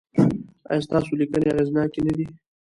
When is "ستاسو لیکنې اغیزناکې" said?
0.85-2.01